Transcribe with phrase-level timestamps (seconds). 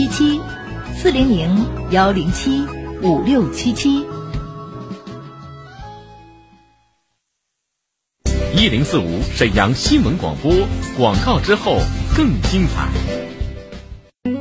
[0.00, 0.40] 七七，
[0.96, 1.54] 四零零
[1.90, 2.64] 幺零七
[3.02, 4.06] 五六七七。
[8.56, 10.50] 一零四五沈阳新闻广播
[10.96, 11.76] 广告之后
[12.16, 12.88] 更精彩。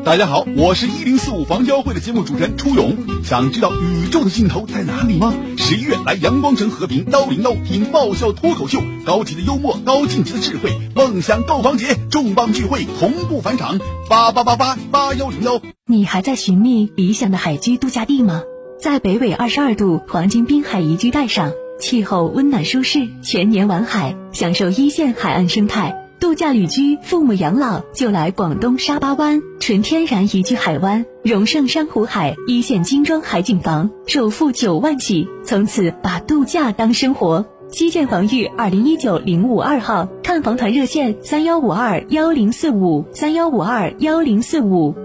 [0.04, 2.98] 大家好，我是一零四五房交会的节目主持人初勇。
[3.24, 5.34] 想知道宇宙的尽头在哪里吗？
[5.56, 13.80] 十一月来阳光城和平幺零幺听爆笑脱口秀，高级的幽默，高境界的智慧，梦想购房节重磅聚会同步返场，
[14.10, 15.62] 八八八八八幺零幺。
[15.86, 18.42] 你还在寻觅理想的海居度假地吗？
[18.82, 21.54] 在北纬二十二度黄金滨海宜居带上。
[21.80, 26.09] 气候温暖舒适，全年玩海，享受一线海岸生态。
[26.20, 37.46] 度假旅居，父母养老就来广东沙巴湾，纯天然宜居海湾，荣盛珊瑚海，一线精装海景房，首付九万起，从此把度假当生活。
[37.72, 44.96] 西建房域二零一九零五二号，看房团热线三幺五二幺零四五三幺五二幺零四五。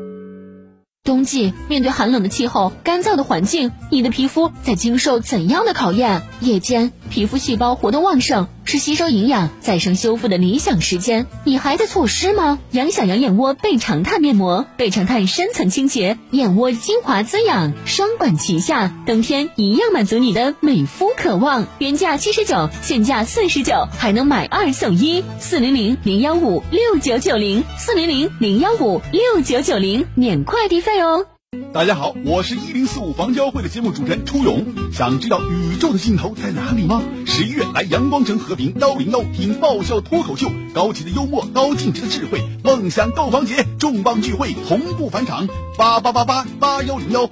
[1.05, 6.23] 冬季面对寒冷的气候、干燥的环境，你的皮肤在经受怎样的考验？
[6.41, 8.49] 夜间皮肤细胞活动旺盛。
[8.75, 11.27] 是吸收营养、再生修复的理想时间。
[11.45, 12.59] 你还在错失吗？
[12.73, 21.69] 养小羊眼窝倍长炭面膜，倍长炭深层清洁，眼窝精华滋养，双管齐下，冬天一样满足你的美肤渴望。
[21.79, 25.23] 原价七十九，现价四十九，还能买二送一。
[25.39, 31.25] 四零零零幺五六九九零，四零零零幺五六九九零，免快递费哦。
[31.73, 34.65] 大家好，我是一零四五房交会的节目主持人初勇。
[34.93, 37.03] 想知道宇宙的尽头在哪里吗？
[37.27, 47.29] 十一月来阳光城和平幺零幺听爆笑脱口秀，高级的幽默，高净值的智慧，梦想购房节重磅聚会同步返场，八八八八八幺零幺。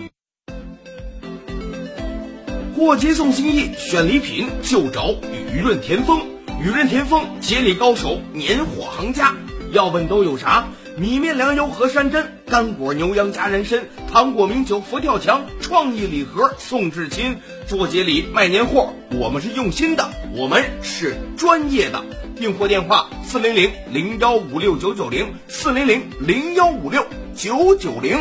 [2.76, 5.10] 过节送心意，选礼品就找
[5.54, 6.20] 雨润田丰。
[6.60, 9.34] 雨润田丰，接力高手，年货行家。
[9.72, 10.68] 要问都有啥？
[10.98, 22.04] 米面粮油和山珍，干果牛羊加人参，糖果名酒佛跳墙，创意礼盒送至亲，做节礼卖年货，我们是用心的，我们是专业的。
[22.36, 28.18] 订货电话：四零零零幺五六九九零，四零零零幺五六九九零。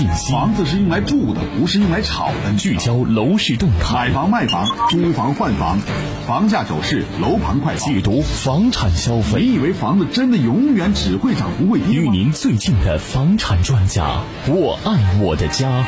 [0.00, 2.54] 信息：房子是用来住的，不是用来炒的。
[2.56, 5.78] 聚焦楼市动态，买房卖房，租房换房，
[6.26, 9.42] 房价走势，楼盘快解读房产消费。
[9.42, 15.84] 你以为房子真的永远只会涨不会跌与您最近的房产专家，我爱我的家，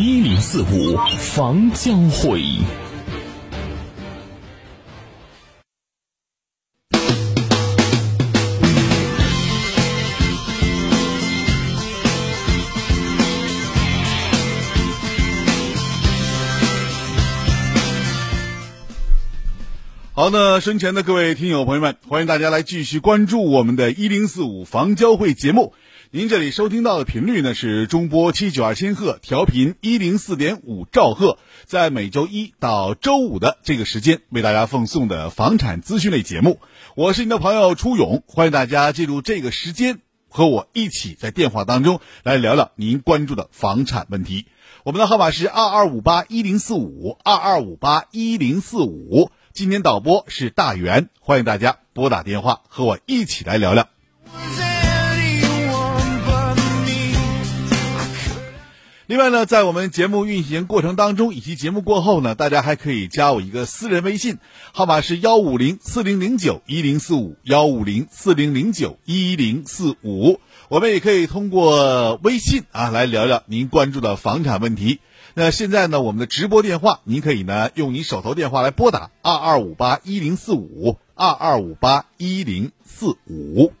[0.00, 2.42] 一零四五房交会。
[20.22, 25.74] 好，那身前的各位听友朋友们，欢迎大家来继续关注我们的“一零四五房交会”节目。
[26.12, 36.60] 您这里收听到的频率呢是中波七九二千赫，调频一零四点五兆赫，在每周一到周五的这个时间为大家奉送的房产资讯类节目。
[36.94, 44.46] 我是您的朋友初勇，欢迎大家进入这个时间和我一起在电话当中来聊聊您关注的房产问题。
[44.84, 49.32] 我们的号码是二二五八一零四五二二五八一零四五。
[49.54, 53.86] 今天导播是大元，欢迎大家拨打电话和我一起来聊聊。
[59.06, 64.38] 另外呢，在我们节目运行过程当中以及节目过后呢，大家还可以加我一个私人微信，
[64.72, 70.40] 号码是幺五零四零零九一零四五幺五零四零零九一零四五。
[70.68, 75.00] 我们也可以通过微信啊来聊聊您关注的房产问题。
[75.34, 83.72] 那现在呢，我们的直播电话，您可以呢用你手头电话来拨打二二五八一零四五二二五八一零四五。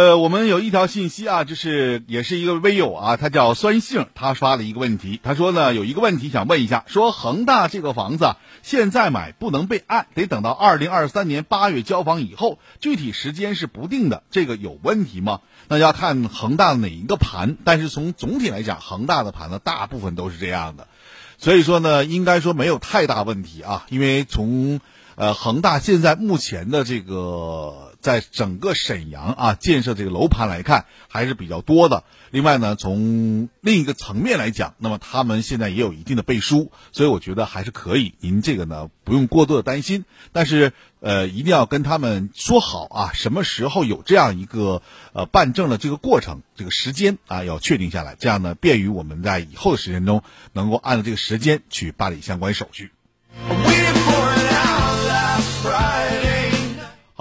[0.00, 15.40] 呃，我们有一条信息啊，就是也是一个微友啊，他叫酸杏，他发了一个问题，他说呢有一个问题想问一下，说恒大这个房子啊现在买不能备案，得等到二零二三年八月交房以后，具体时间是不定的，这个有问题吗？
[15.68, 20.88] 那要看恒大哪一个盘，但是从总体来讲，恒大的盘呢大部分都是这样的，
[21.36, 24.80] 所以说呢，应该说没有太大问题啊，因为从
[25.16, 27.89] 呃恒大现在目前的这个。
[28.00, 32.04] 在整个沈阳啊，建设这个楼盘来看还是比较多的。
[32.30, 38.14] 另外呢，从另一个层面来讲，那么他们现在也有一定的背书，所以我觉得还是可以。
[38.20, 40.04] 您这个呢，不用过多的担心。
[40.32, 44.82] 但是呃，一定要跟他们说好啊，什么时候有这样一个
[45.12, 52.92] 呃办证的这个过程，这个时间啊要确定下来，这样呢，便于我们在以后的时间中能够按照这个时间去办理相关手续。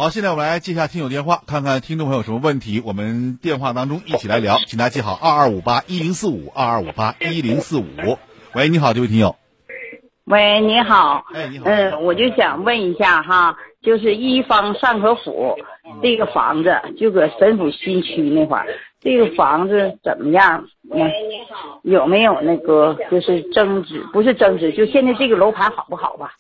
[0.01, 7.86] 好，现在我们来接下听友电话，看看听众朋友有什么问题，我们电话当中一起来聊，请大家记好二二五八一零四五二二五八一零四五。
[8.54, 9.36] 喂，你好，这位听友。
[10.24, 11.25] 喂，你好。
[11.34, 11.66] 哎，你好。
[11.66, 15.57] 嗯，我就想问一下哈，就是一方上河府
[16.01, 18.68] 这个房子，就搁沈府新区那块儿，
[19.01, 20.66] 这个房子怎么样？
[20.90, 21.12] 嗯，
[21.84, 24.01] 有没有那个就是增值？
[24.13, 26.36] 不是增值，就现在这个楼盘好不好吧？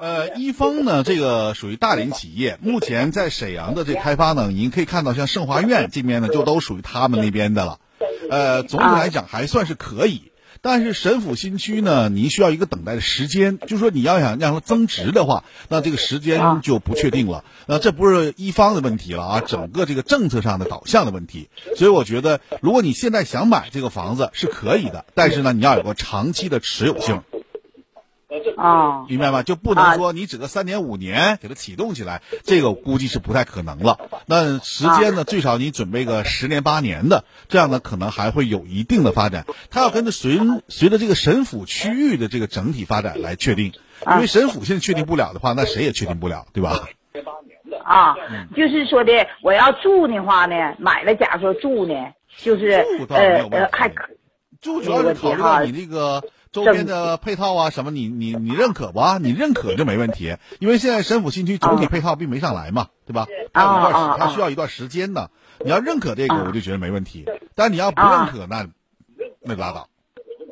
[0.00, 7.78] 呃，一方呢，这个属于大连企业，目前在沈阳的这开发呢，您可以看到像盛华苑这边呢，就都属于他们那边的了。
[8.30, 10.30] 呃，总体来讲还算是可以，
[10.60, 17.42] 但是沈府新区呢，您需要一个等待的时间，就是说你要想让它增值的话，那这个时间就不确定了。
[17.66, 21.48] 那这不是一方的问题了啊，整个这个政策上的导向的问题。
[21.76, 27.22] 所以我觉得，如果你现在想买这个房子是可以的，但是呢，你要有个长期的持有性。
[28.56, 29.42] 啊，明白吗？
[29.42, 33.98] 就不能说你只个三年五年给它启动起来，这个估计是不太可能了。
[34.26, 39.46] 那时间呢，最少你准备个十年八年的，这样呢可能还会有一定的发展。
[39.70, 43.72] 它要跟着随随着这个省府区域的这个整体发展来确定，
[44.06, 46.88] 因为省府现在确定不了的话，那谁也确定不了，对吧？
[47.84, 48.14] 啊，
[48.56, 49.12] 就是说的，
[49.42, 51.94] 我要住的话呢，买了，假如说住呢，
[52.36, 54.08] 就是呃呃还可
[54.60, 56.22] 住主要是考虑到你那个。
[56.52, 59.00] 周边的配套啊，什么你你你认可不？
[59.20, 63.26] 你认可就没问题，因为现在沈府新区总体配套并没上来嘛，对吧？
[63.52, 65.30] 它有一段，它需要一段时间的。
[65.60, 67.26] 你要认可这个，我就觉得没问题。
[67.54, 68.66] 但你要不认可，那
[69.42, 69.88] 那拉倒，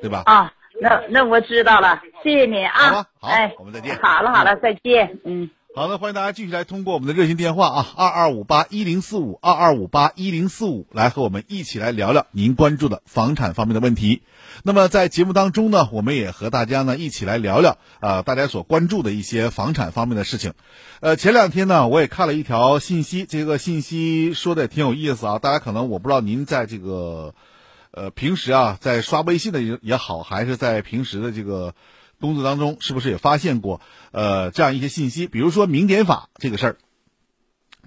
[0.01, 0.23] 对吧？
[0.27, 3.07] 啊，那那我知道了，谢谢你啊。
[3.21, 3.99] 好，我们再见。
[4.03, 5.19] 好了好了，再见。
[5.25, 5.51] 嗯。
[5.75, 14.23] 好的，欢迎大家继续来通过我们的热线电话啊，二二五八一零四五二二五八一零四五来和我们一起来聊聊您关注的房产方面的问题。
[14.63, 20.55] 那么在节目当中呢，我们也和大家呢一起来聊聊啊，大家所关注的一些房产方面的事情。
[21.01, 25.39] 呃，前两天呢，我也看了一条信息，这个信息说的也挺有意思啊。
[25.39, 27.35] 大家可能我不知道您在这个
[27.91, 31.75] 呃平时啊，在刷微信的也也好，还是在平时的这个。
[32.19, 35.27] 工作当中是不是也发现过呃这样一些信息？
[35.27, 36.77] 比如说民典法这个事儿。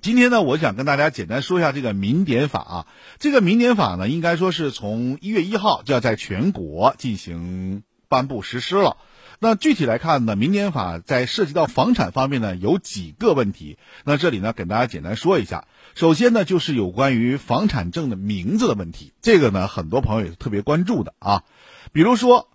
[0.01, 2.88] 今天呢，我想跟大家简单说一下这个民典法啊。
[3.18, 8.98] 这个民典法呢，应该说是从一月一号就要在全国进行颁布实施了。
[9.40, 13.78] 那具体来看呢，民典法在涉及到房产方面呢，有几个问题。
[14.04, 15.68] 那这里呢，给大家简单说一下。
[15.96, 21.44] 首先呢，就是有关于房产证的名字的问题，这个呢，很多朋友也是特别关注的啊。
[21.91, 22.50] 比如说。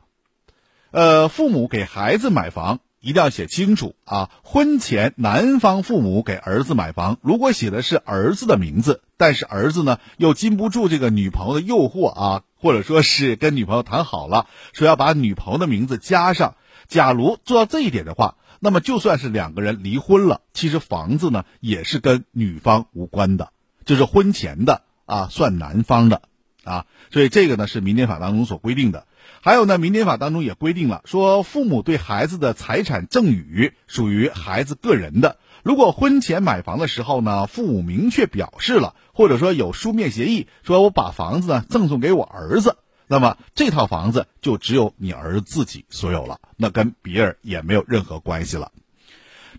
[0.96, 4.30] 呃，父母给孩子买房一定要写清楚啊。
[4.42, 16.56] 婚前男方父母给儿子买房，如果写的是儿子的名字，但是儿子呢又禁不住这个女朋友的诱惑啊，或者说是跟女朋友谈好了，说要把女朋友的名字加上。
[16.88, 23.52] 假如做到这一点的话，那么就算是两个人离婚了，其实房子呢也是跟女方无关的，
[23.84, 26.22] 就是婚前的啊算男方的
[26.64, 26.86] 啊。
[27.10, 29.06] 所以这个呢是民典法当中所规定的。
[29.44, 35.36] 还有呢，民典法当中也规定了，说父母对孩子的财产赠与属于孩子个人的。
[35.62, 48.72] 如果婚前买房的时候呢，父母明确表示了，或者说有书面协议，说我把房子呢赠送给我儿子，那么这套房子就只有你儿子自己所有了，那跟别人也没有任何关系了。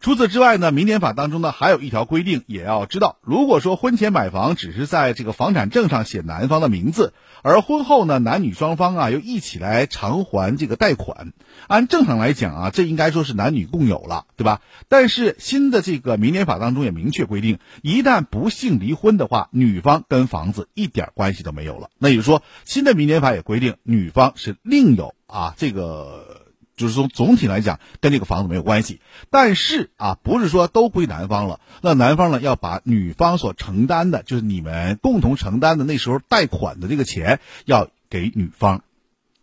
[0.01, 11.33] 除此之外呢，民典法当中呢还有一条规定，也要知道，如果说婚前买房只是在这个房产证上写男方的名字，而婚后呢男女双方啊又一起来偿还这个贷款，
[11.67, 14.61] 按正常来讲啊，这应该说是男女共有了，对吧？
[14.89, 21.89] 但是新的这个民典法当中也明确规定，一旦不幸离婚的话，女方跟房子一点关系都没有了。
[21.97, 26.44] 那也就是说，新的民典法也规定，女方是另有啊这个。
[26.75, 28.99] 就是说总体来讲跟这个房子没有关系。
[29.29, 38.83] 但是啊，不是说都归男方了，那男方呢要把女方所承担的，就是你们共同承担的那时候贷款的这个钱要给女方，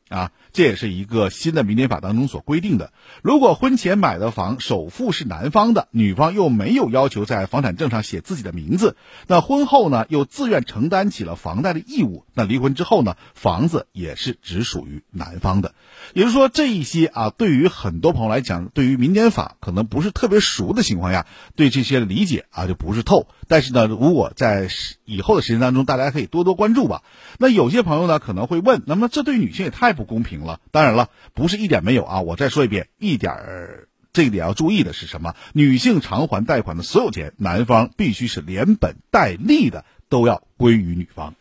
[0.09, 0.31] 啊。
[0.53, 2.93] 这也是一个新的民典法当中所规定的。
[3.23, 15.75] 如果婚前买的房首付是男方的，女方又没有要求在房产证上写自己的名字，那婚后呢又自愿承担起了房贷的义务，那离婚之后呢，房子也是只属于男方的。
[16.15, 23.27] 也就是说，这一些啊，对于很多朋友来讲，对于民典法可能不是特别熟的情况下，对这些理解啊就不是透。
[23.53, 24.67] 但是呢，如果在
[25.05, 27.03] 以后的时间当中，大家可以多多关注吧。
[27.37, 30.59] 那有些朋友呢可能会问，那么这对女性也太不公平了。
[30.71, 32.23] 当然了，不是一点没有啊！
[32.23, 35.35] 我再说一遍，一点儿这一点要注意的是什么？
[35.53, 41.35] 女性偿还贷款的所有钱，男方必须是连本带利的，都要归于女方。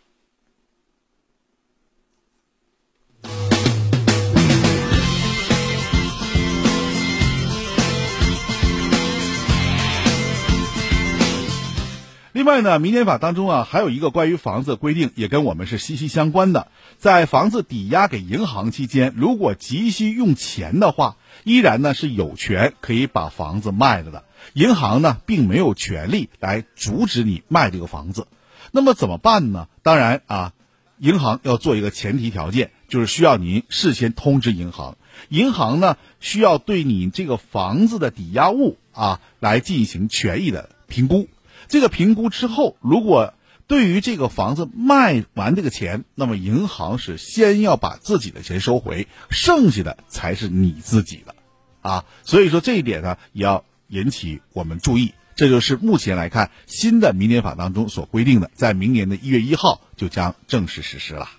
[12.33, 16.69] 另外呢，民典法当中啊，还有一个关于房子的规定，也跟我们是息息相关的。
[16.97, 24.23] 在房子抵押给银行期间，如果急需用钱的话，依然呢是有权可以把房子卖了的。
[24.53, 28.27] 银行呢并没有权利来阻止你卖这个房子。
[28.71, 29.67] 那么怎么办呢？
[29.83, 30.53] 当然啊，
[30.99, 34.97] 银行要做一个前提条件，就是需要您事先通知银行，
[35.27, 41.27] 银行呢需要对你这个房子的抵押物啊来进行权益的评估。
[41.71, 43.33] 这个评估之后，如果
[43.65, 51.33] 对于这个房子卖完这个钱，那么银行是先要把自己的钱收回，剩下的才是你自己的，
[51.79, 55.13] 啊，所以说这一点呢也要引起我们注意。
[55.37, 61.29] 这就是目前来看新的民典法当中所规定的，在明年的一月一号就将正式实施了。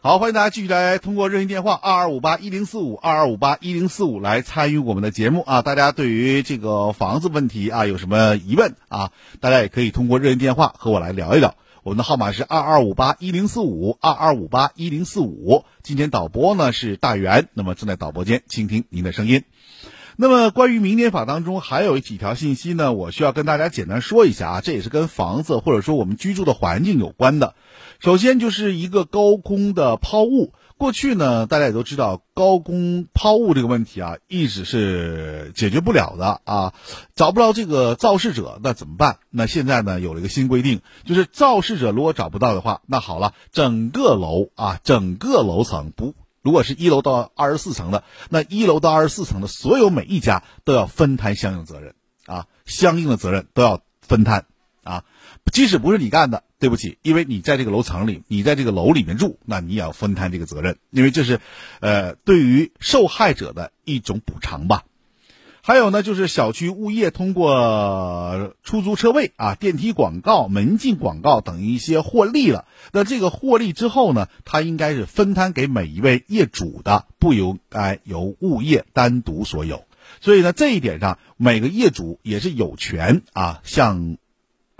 [0.00, 5.62] 好，欢迎大家继续来通过热线电话二二五八一零四五二二五八一零四五来参与我们的节目啊！
[5.62, 9.10] 大家对于这个房子问题啊有什么疑问啊？
[9.40, 11.56] 大家也可以通过热线电话和我来聊一聊。
[11.82, 15.64] 我们的号码是二二五八一零四五二二五八一零四五。
[15.82, 19.42] 今天导播呢是大元，那么正在导播间倾听您的声音。
[20.20, 22.92] 那么关于民典法当中还有几条信息呢？
[22.92, 27.54] 我需要跟大家简单说一下啊，这也是跟房子或者说我们居住的环境有关的。
[28.00, 30.52] 首先就是一个高空的抛物。
[30.76, 36.74] 过去呢，大家也都知道，高空抛物这个问题啊，一直是解决不了的啊，
[37.14, 39.18] 找不到这个肇事者，那怎么办？
[39.30, 51.94] 那现在呢，有了一个新规定，就是肇事者如果找不到的话，那好了，整个楼啊，整个楼层不，如果是一楼到二十四层的，那一楼到二十四层的所有每一家都要分摊相应责任
[52.26, 54.46] 啊，相应的责任都要分摊
[54.82, 55.04] 啊。
[55.52, 61.40] 即使不是你干的，对不起，因为你在这个楼层里，你在这个楼里面住，那你也要分摊这个责任，因为这是，
[61.80, 64.84] 呃，对于受害者的一种补偿吧。
[65.68, 79.84] 还有呢，就是小区物业通过出租车位啊、电梯广告、门禁广告等一些获利了，那这个获利之后呢，它应该是分摊给每一位业主的，不由该由物业单独所有。
[80.22, 84.16] 所以呢，这一点上，每个业主也是有权啊向。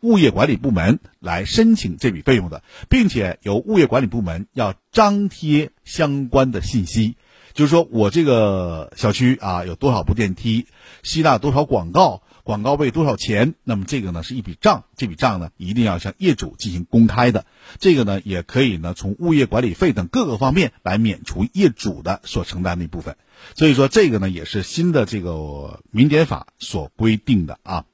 [0.00, 7.16] 物业管理部门来申请这笔费用的，并且由物业管理部门要张贴相关的信息，
[7.58, 10.68] 就是说我这个小区啊有多少部电梯，
[11.02, 17.46] 吸纳多少广告，广告费多少钱，那么这个呢是一笔账，这笔账呢一定要向业主进行公开的，
[17.80, 23.16] 这个呢也可以呢从物业管理费等各个方面来免除业主的所承担的一部分，
[23.56, 27.86] 所以说这个呢也是新的这个民典法所规定的啊。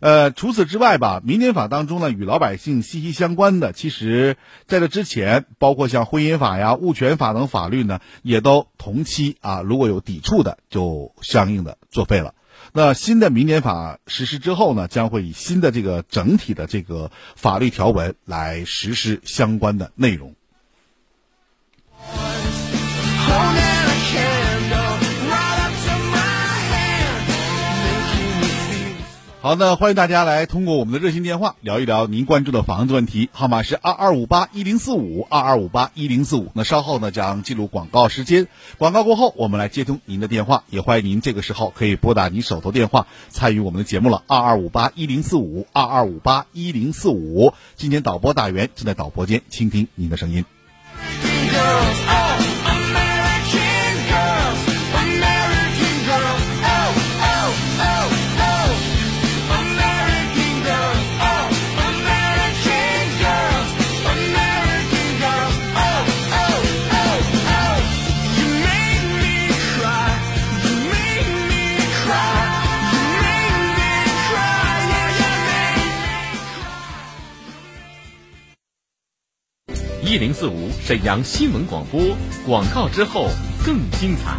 [0.00, 12.34] 呃，除此之外吧，民典法当中呢，与老百姓息息相关的，其实在这之前，包括像婚姻法呀、物权法等法律呢，也都同期啊，如果有抵触的，就相应的作废了。
[12.72, 20.34] 那新的民典法实施之后呢，将会以新的这个整体的这个法律条文来实施相关的内容。
[29.42, 36.50] 好，那欢迎大家来通过我们的热线电话聊一聊您关注的房子问题，号码是二二五八一零四五二二五八一零四五。
[36.52, 47.54] 那稍后呢将进入广告时间，广告过后我们来接通您的电话，也欢迎您这个时候可以拨打您手头电话参与我们的节目了，二二五八一零四五二二五八一零四五。
[47.76, 50.44] 今天导播大员正在导播间倾听您的声音。
[80.10, 82.00] 一零四五沈阳新闻广播，
[82.44, 83.28] 广告之后
[83.64, 84.38] 更精彩。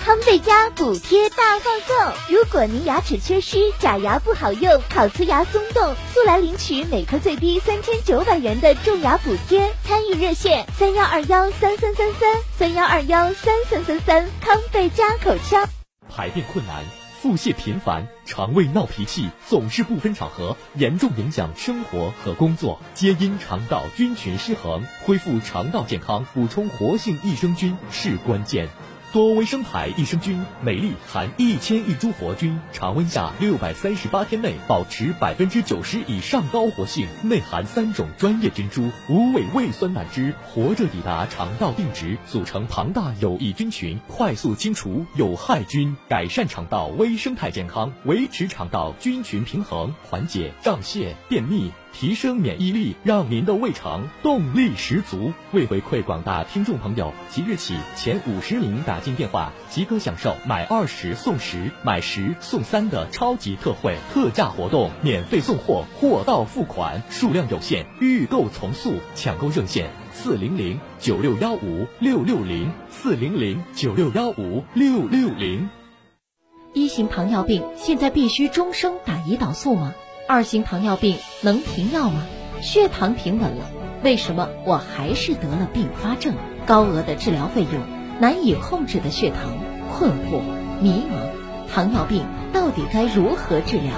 [0.00, 2.32] 康贝佳补贴大放送！
[2.32, 9.74] 如果您牙齿缺失、假牙不好用、烤瓷牙松动，速来领取每颗最低三千九百元的种牙补贴。
[9.82, 14.30] 参与热线：三幺二幺三三三三三幺二幺三三三三。
[14.40, 15.68] 康贝佳口腔。
[16.08, 16.84] 排便困难、
[17.22, 24.82] 腹泻频繁、肠胃闹脾气，总是不分场合，严重影响生活和工作，皆因肠道菌群失衡。
[25.04, 28.68] 恢复肠道健康，补充活性益生菌是关键。
[29.12, 51.70] 多维生牌益生菌，每粒含一千亿株活菌，常温下六百三十八天内保持百分之九十以上高活性，内含三种专业菌株，无味胃酸胆汁，活着抵达肠道定植，组成庞大有益菌群，快速清除有害菌，改善肠道微生态健康，维持肠道菌群平衡，缓解胀泻、便秘。
[51.92, 55.32] 提升免疫力，让您的胃肠动力十足。
[55.52, 68.94] 为回馈广大听众朋友，即日起前五十名打进电话即可享受买二十送十、买十送三的超级特惠特价活动，免费送货，货到付款，数量有限，预购从速。
[69.14, 75.68] 抢购热线：四零零九六幺五六六零四零零九六幺五六六零。
[76.74, 79.92] 一型糖尿病现在必须终生打胰岛素吗？
[80.32, 82.22] 二型糖尿病能停药吗？
[82.62, 83.66] 血糖平稳了，
[84.02, 86.36] 为什么我还是得了并发症？
[86.64, 87.82] 高额的治疗费用，
[88.18, 89.52] 难以控制的血糖，
[89.92, 90.40] 困惑、
[90.80, 93.92] 迷茫，糖尿病到底该如何治疗？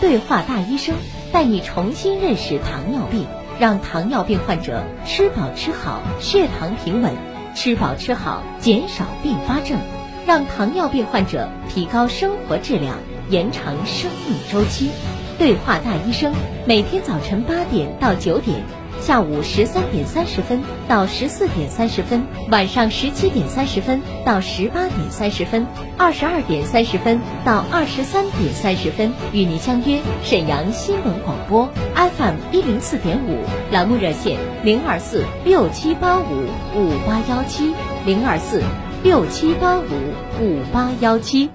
[0.00, 0.96] 对话大医生，
[1.32, 3.24] 带你重新认识糖尿病，
[3.60, 7.12] 让糖尿病患者吃饱吃好，血糖平稳；
[7.54, 9.78] 吃饱吃好，减少并发症，
[10.26, 12.96] 让糖尿病患者提高生活质量，
[13.30, 14.90] 延长生命周期。
[15.38, 16.32] 对话大医生，
[16.66, 18.62] 每天早晨八点到九点，
[19.00, 25.66] 下午十三点三十分到十四点三十分，晚上十七点三十分到十八点三十分，
[25.98, 33.38] 二十二点三十分到二十三点三十分，与您相约沈阳新闻广播 FM 一零四点五，
[33.70, 37.74] 栏目热线零二四六七八五五八幺七
[38.06, 38.62] 零二四
[39.02, 39.84] 六七八五
[40.40, 41.50] 五八幺七。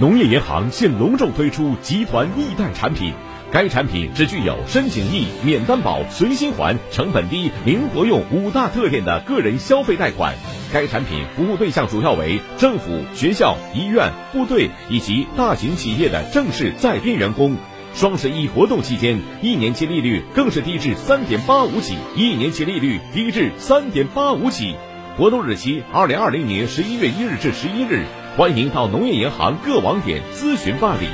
[0.00, 3.12] 农业银行现隆重推出集团易贷产品，
[3.52, 10.34] 该产品只具有申请易、免担保、随心还、成本低、灵活用五大特点的个人消费贷款。
[10.72, 17.56] 该产品服务对象主要为政府、学校、医院、部队以及大型企业的正式在编员工。
[17.94, 24.74] 双十一活动期间，一年期利率更是低至三点八五起，一年期利率低至三点八五起。
[25.16, 28.04] 活动日期：二零二零年十一月一日至十一日。
[28.36, 31.06] 欢迎到农业银行各网点咨询办理。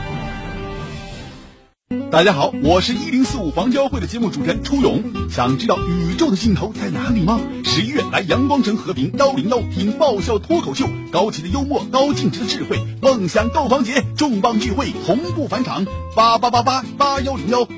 [2.10, 5.02] 大家好，我是一零四五房交会的节目主持人初勇。
[5.28, 7.38] 想知道宇宙的尽头在哪里吗？
[7.62, 15.84] 十一月来阳光城和平幺零幺听爆笑脱口秀，高级的幽默，高净值的智慧，梦想购房节重磅聚会同步返场，
[16.16, 17.68] 八八八八八幺零幺。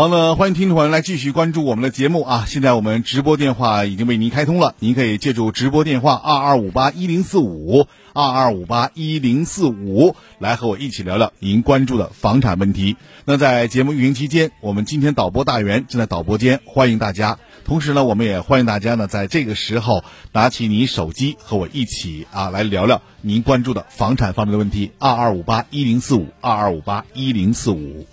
[0.00, 2.46] 好呢，欢迎听众朋友来继续关注我们的节目啊！
[2.48, 12.96] 现在我们直播电话已经为您开通了，您可以借助直播电话二二五八一零四五二二五八一零四五来和我一起聊聊您关注的房产问题。
[13.26, 17.38] 那在节目运营期间，我们今天导播大员正在导播间，欢迎大家。
[17.66, 24.92] 同时呢，我们也欢迎大家呢，在这个时候拿起你手机和我一起啊来聊聊您关注的房产方面的问题。
[24.98, 28.06] 二二五八一零四五二二五八一零四五。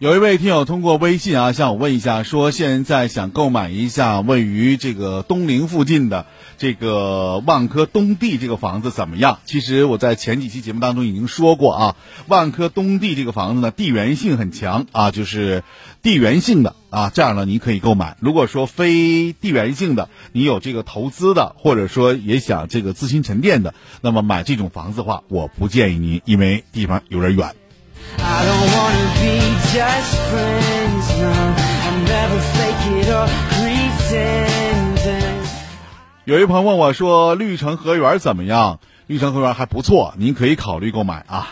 [0.00, 6.24] 有一位听友通过微信啊向我问一下，说现在想购买一下位于这个东陵附近的
[6.56, 9.40] 这个万科东地这个房子怎么样？
[9.44, 11.96] 其实我在前几期节目当中已经说过啊，
[12.28, 15.64] 万科东地这个房子呢，地缘性很强啊，就是
[16.00, 18.16] 地缘性的啊，这样呢您可以购买。
[18.20, 27.54] 如果说非地缘性的，你有这个投资的，或者说也想这个资金沉淀的，那么买这种房子的话，我不建议您，因为地方有点远。
[36.24, 41.48] 有一朋友问我说：“绿城河源怎么样？”绿城河源还不错，您可以考虑购买啊。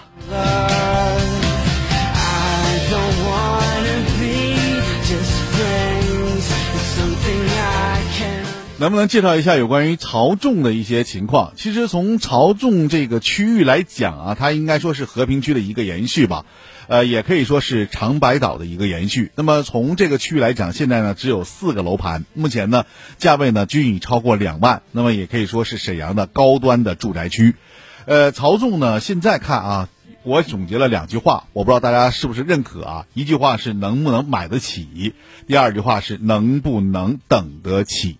[8.80, 11.52] 能不能介绍一下有关于曹仲的一些情况？
[11.56, 16.46] 其实从曹仲这个区域来讲啊，它应该说是和平区的一个延续吧，
[16.86, 19.32] 呃，也可以说是长白岛的一个延续。
[19.34, 22.86] 那么从这个区域来讲，现在呢只有四个楼盘，目前呢
[23.16, 27.56] 价位呢均已超过两万，那么也可以说是沈阳的高端的住宅区。
[28.04, 29.88] 呃，曹仲呢现在看啊，
[30.22, 33.06] 我总结了两句话，我不知道大家是不是认可啊？
[33.12, 35.14] 一句话是能不能买得起，
[35.48, 38.18] 第二句话是能不能等得起。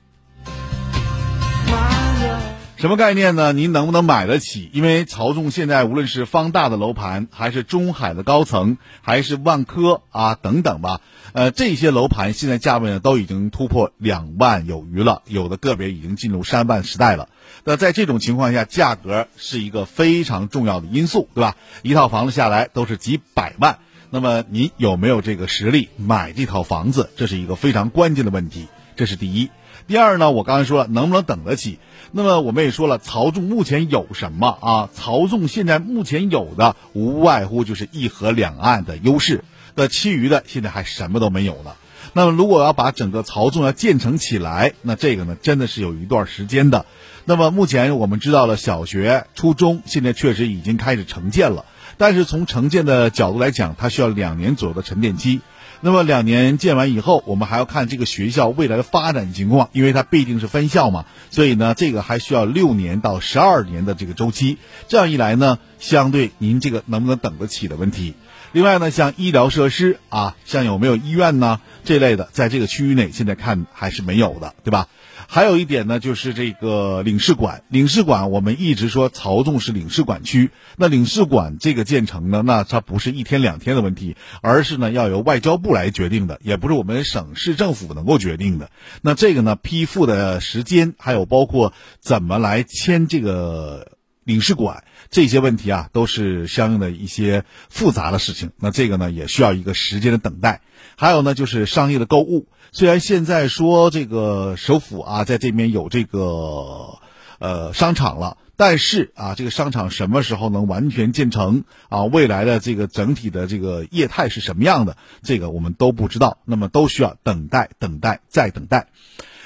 [2.78, 3.52] 什么概念呢？
[3.52, 4.70] 您能不能买得起？
[4.72, 11.00] 因为曹仲现在无论是方大的楼盘，还是中海的高层，还是万科啊等等吧，
[11.32, 17.30] 呃，这些楼盘现在价位呢都已经突破两万有余了，有的个别已经进入三万时代了。
[17.64, 21.56] 那在这种情况下，价格是一个非常重要的因素，对吧？
[21.82, 23.78] 一套房子下来都是几百万，
[24.10, 27.10] 那么你有没有这个实力买这套房子？
[27.16, 29.50] 这是一个非常关键的问题，这是第一。
[29.88, 31.78] 第二呢，我刚才说了，能不能等得起？
[32.12, 34.90] 那么我们也说了，曹仲目前有什么啊？
[34.92, 41.76] 曹仲现在目前有的无外乎就是一河两岸的优势，那其余的现在还什么都没有了。
[42.12, 46.84] 那么如果要把整个曹仲要建成起来，那这个呢真的是有一段时间的。
[47.24, 51.64] 那么目前我们知道了，小学、初中现在确实已经开始承建了，
[51.96, 55.40] 但是从承建的角度来讲，它需要两年左右的沉淀期。
[55.80, 64.58] 那么两年建完以后，我们还要看这个学校未来的发展情况，因为它毕竟是分校嘛，所以呢，这个还需要六年到十二年的这个周期。
[64.88, 68.14] 这样一来呢，相对您这个能不能等得起的问题。
[68.52, 74.88] 另外呢，像医疗设施啊，像有没有医院呢这类的，在这个区域内现在看还是没有的，对吧？
[75.30, 77.62] 还有一点呢，就是这个领事馆。
[77.68, 80.50] 领事馆，我们一直说曹仲是领事馆区。
[80.78, 88.70] 那领事馆这个建成呢，那它不是一天两天的问题，而是呢要由外交部来决定的，也不是我们省市政府能够决定的。
[89.02, 98.52] 那这个呢，批复的时间，还有包括怎么来签这个领事馆这些问题啊，都是相应的一些复杂的事情。
[98.56, 100.62] 那这个呢，也需要一个时间的等待。
[101.00, 102.48] 还有呢，就是商业的购物。
[102.72, 106.98] 虽然现在说这个首府啊，在这边有这个
[107.38, 112.02] 呃商场了，但是啊，这个商场什么时候能完全建成啊？
[112.02, 114.96] 未来的这个整体的这个业态是什么样的？
[115.22, 118.88] 这个我们都不知道，那么都需要等待、等待再等待。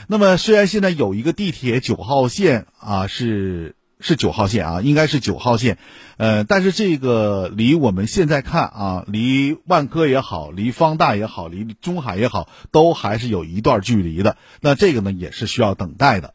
[0.07, 3.77] 那么虽然现在有一个地铁九号线啊，是。
[4.03, 5.79] 是九号线啊，应该是九号线，
[6.17, 14.37] 呃，但是这个离我们现在看啊，离万科也好，离方大也好，离中海也好，都还是有一段距离的。
[14.61, 16.35] 那这个呢，也是需要等待的。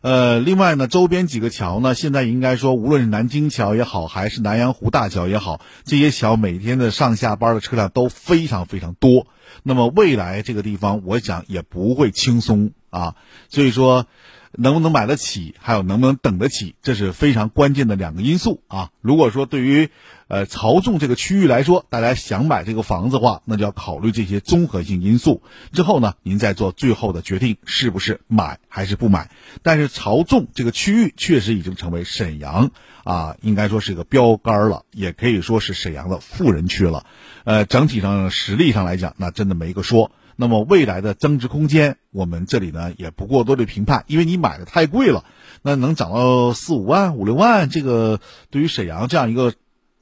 [0.00, 9.26] 呃，另外呢，周边几个桥呢，现在应该说，无论是南京桥也好，还是南阳湖大桥也好，这些桥每天的上下班的车辆都非常非常多。
[9.64, 13.16] 那么未来这个地方，我想也不会轻松啊，
[13.48, 14.06] 所以说。
[14.52, 18.90] 能不能买得起，还有能不能等得起，这是非常关键的两个因素啊。
[19.00, 19.90] 如果说对于，
[20.28, 25.42] 呃，曹仲这个区域来说，大家想买这个房子的话，那就要考虑这些综合性因素。
[25.72, 29.30] 之后呢，您再做最后的决定，是不是买还是不买。
[29.62, 32.70] 但是曹仲这个区域确实已经成为沈阳
[33.04, 37.06] 啊，应该说是一个标杆了，也可以说是沈阳的富人区了。
[37.44, 40.10] 呃，整体上实力上来讲，那真的没个说。
[40.40, 45.24] 那么未来的增值空间，我们这里呢也不过多的评判，因为你买的太贵了，
[45.62, 49.52] 那能涨到四五万、五六万，这个对于沈阳这样一个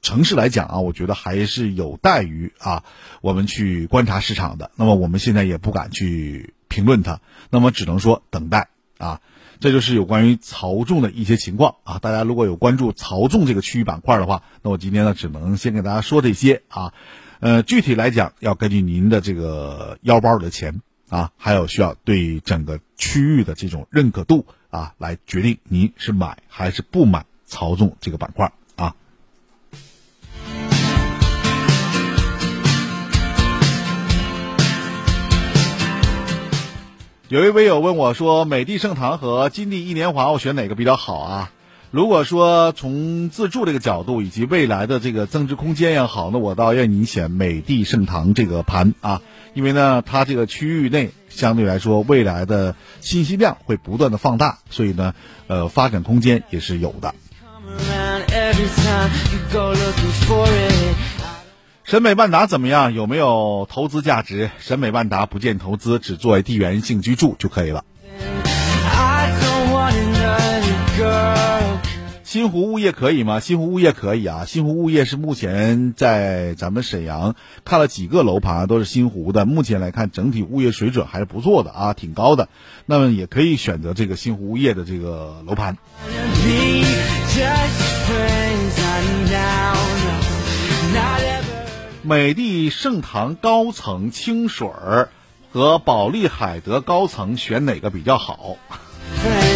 [0.03, 2.83] 城市来讲啊，我觉得还是有待于啊
[3.21, 4.69] 我们去观察市场的。
[4.75, 7.19] 那么我们现在也不敢去评论它，
[7.49, 8.69] 那么只能说等待
[8.99, 9.21] 啊。
[9.59, 11.97] 这就是有关于曹仲的一些情况啊。
[11.97, 16.93] 大家如果有关注曹仲这个区域板块的话，那我今天呢只能先给大家说这些啊。
[17.39, 28.95] 呃，具体来讲，要根据您的这个腰包里的钱啊，还有需要对整个区域的这种认可度啊，来决定您是买还是不买曹纵这个板块啊。
[37.27, 41.51] 有一位友问我说：“美的盛唐和金地一年华，我选哪个比较好啊？”
[41.89, 49.21] 如果说从自住这个角度以及未来的这个增值空间也好，那我倒愿意选美的盛唐这个盘啊，
[49.53, 55.13] 因为呢，它这个区域内相对来说未来的信息量会不断的放大，所以呢，
[55.47, 57.15] 呃，发展空间也是有的。
[61.83, 62.93] 审美万达怎么样？
[62.93, 64.51] 有没有投资价值？
[64.59, 67.85] 审美万达不见投资，只作为地缘性居住就可以了。
[72.37, 73.39] 新湖物业可以吗？
[73.39, 77.33] 新湖物业可以啊，新湖物业是目前在咱们沈阳
[77.65, 79.47] 看了几个楼盘，都是新湖的。
[79.47, 82.47] 目前来看，整体物业水准还是不错的啊，挺高的。
[82.85, 85.77] 那么也可以选择这个新湖物业的这个楼盘。
[92.03, 95.09] 美的盛唐高层清水儿
[95.51, 98.57] 和保利海德高层选哪个比较好？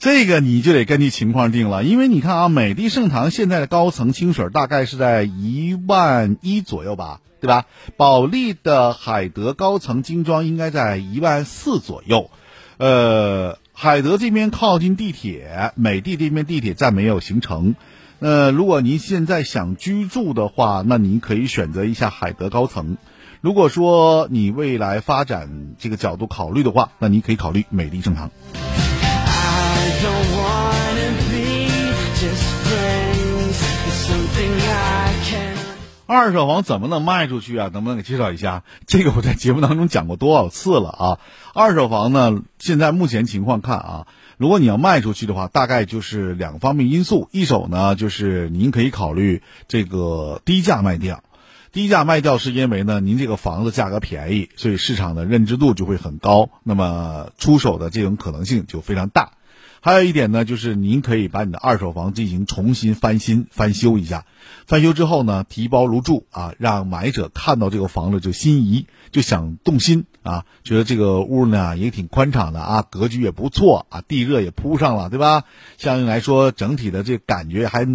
[0.00, 7.64] 这个你就得根据情况定了，因为你看啊，美的盛唐现在的高层清水大概是在一万一左右吧，对吧？
[7.96, 12.30] 保利的海德高层精装应该在一万四左右，
[12.76, 17.74] 呃，海德这边靠近地铁，美的这边地铁站没有形成。
[18.20, 22.98] 呃，如果您现在想居住的话，那您可以选择一下海德高层。
[23.40, 28.30] 如果说你未来发展这个角度考虑的话，那你可以考虑美的盛唐。
[36.10, 37.70] 二手房怎么能卖出去啊？
[37.72, 38.64] 能不能给介绍一下？
[38.86, 41.18] 这个我在节目当中讲过多少次了啊！
[41.54, 44.06] 二手房呢，现在目前情况看啊，
[44.36, 47.28] 如果你要卖出去的话，大概就是两方面因素。
[47.30, 51.22] 一手呢，就是您可以考虑这个低价卖掉，
[51.72, 59.32] 低价卖掉是因为呢，您这个房子价格便宜，所以市场的认知度就会很高，那么出手的这种可能性就非常大。
[59.80, 64.24] 还有一点呢，就是您可以把你的二手房进行重新翻新、翻修一下。
[64.66, 75.44] 翻修之后呢，提包入住啊，让买者看到这个房子就心仪，就想动心啊，觉得这个屋呢也挺宽敞的啊，格局也不错啊，地热也铺上了，对吧？
[75.76, 77.86] 相应来说，整体的这感觉还。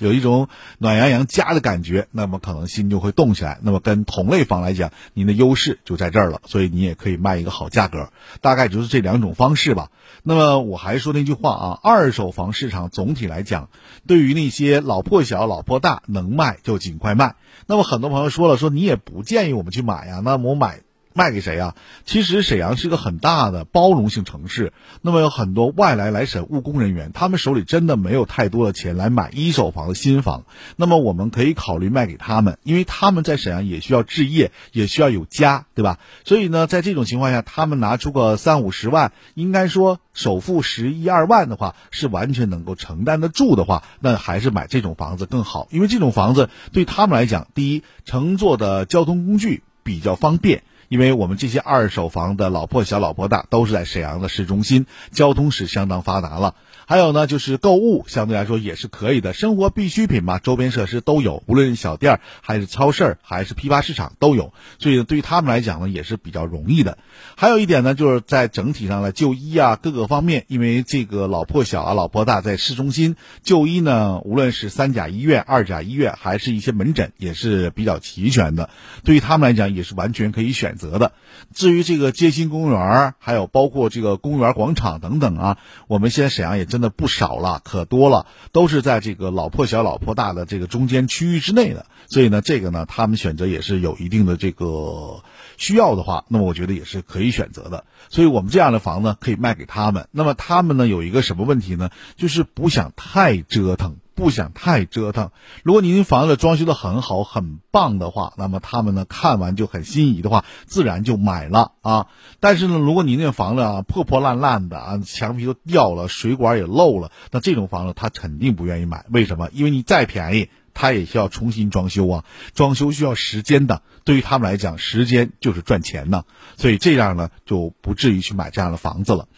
[0.00, 3.58] 有一种暖洋洋家的感觉，那么可能心就会动起来。
[3.62, 8.10] 那么跟同类房来讲，您的优势就在这儿了，所以你也可以卖一个好价格。
[8.40, 9.90] 大概就是这两种方式吧。
[10.22, 13.68] 那么我还说那句话啊，二手房市场总体来讲，
[14.06, 17.36] 对于那些老破小、老破大，能卖就尽快卖。
[17.66, 20.80] 那么很多朋友说了，说你也不建议我们去买呀，那我买。
[21.12, 21.74] 卖给谁啊？
[22.04, 30.44] 其实沈阳是个很大的包容性城市，那么有很多外来来沈务工人员，他们手里真的没有太多的钱来买一手房的新房，
[30.76, 35.98] 那么我们可以考虑卖给他们，因为他们在沈阳也需要置业，也需要有家，对吧？
[36.24, 50.62] 所以呢，在这种情况下，他们拿出个三五十万，应该说首付十一二万的话，是完全能够承担得住的话，那还是买这种房子更好，因为这种房子对他们来讲，第一，乘坐的交通工具比较方便。
[50.90, 56.56] 因为我们这些二手房的老破小、老破大，都是在沈阳的市中心，交通是相当发达了。
[56.90, 66.98] 还有呢，就是购物相对来说也是可以的，生活必需品嘛，周边设施都有，无论是小店还是超市还是批发市场都有，所以对于他们来讲呢，也是比较容易的。
[67.36, 78.68] 还有一点呢，就是在整体上的就医啊，各个方面，因为这个老破小啊、老破大在市中心就医呢，无论是三甲医院、二甲医院，还是一些门诊，也是比较齐全的。
[79.04, 81.12] 对于他们来讲，也是完全可以选择的。
[81.54, 86.79] 至于这个街心公园，还有包括这个公园广场等等啊，我们现在沈阳也真。
[86.80, 95.22] 那不少了，可多了，都是在这个老破小、老破大的这个中间区域之内的，所以呢，这个呢，他们选择也是有一定的这个
[95.56, 97.84] 需要的话，那么我觉得也是可以选择的。
[98.08, 100.08] 所以我们这样的房子，可以卖给他们。
[100.10, 101.90] 那么他们呢，有一个什么问题呢？
[102.16, 103.96] 就是不想太折腾。
[104.20, 105.30] 不想太折腾。
[105.62, 112.08] 如果您房子装修的很好、很棒的话，那么他们呢看完就很心仪的话，自然就买了啊。
[112.38, 119.06] 但是呢，如果您那房子啊破破烂烂的啊，墙皮都掉了，水管也漏了，那这种房子他肯定不愿意买。
[119.10, 119.48] 为什么？
[119.52, 123.80] 因为你再便宜，他也需要重新装修啊，装修需要时间的。
[124.04, 126.24] 对于他们来讲，时间就是赚钱呢。
[126.56, 129.28] 所以这样呢，就不至于去买这样的房子了。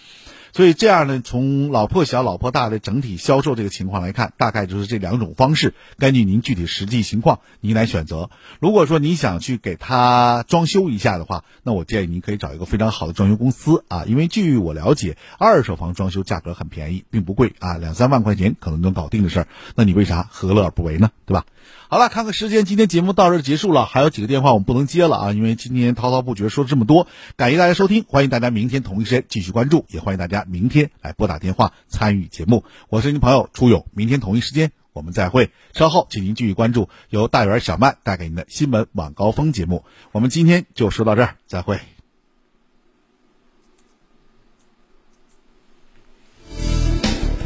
[0.53, 5.75] 所以这样呢，从老破小、老破大的整体销售这个情况来看，大概就是这两种方式。
[5.99, 8.29] 根据您具体实际情况，您来选择。
[8.61, 19.49] 如果说你想去给它装修一下的话，那我建议您可以找一个非常好的装修公司啊，因为据我了解，二手房装修价格很便宜，并不贵啊，两三万块钱可能能搞定的事儿。
[19.75, 21.11] 那你为啥何乐而不为呢？
[21.25, 21.47] 对吧？
[21.89, 32.65] 好了，看看时间，今天节目到这结束了，还有几个电话我们不能接了啊，因为今天滔滔不绝说了这么多，感谢大家收听，欢迎大家明天同一时间继续关注，也欢迎大家明天来拨打电话参与节目。
[32.89, 35.51] 我是您朋友初勇，明天同一时间我们再会。
[35.75, 39.85] 稍后请您继续关注由大元小麦带给您的新闻晚高峰节目。
[40.13, 41.79] 我们今天就说到这儿，再会。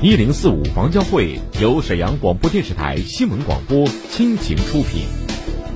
[0.02, 5.06] 一零四五房交会由沈阳广播电视台新闻广播倾情出品，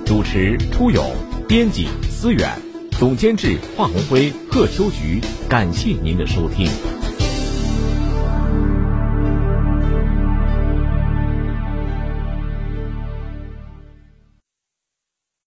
[0.05, 1.11] 主持初勇，
[1.49, 2.47] 编辑思远，
[3.01, 5.23] 总监制华红辉、贺秋菊。
[5.49, 6.69] 感谢您的收听。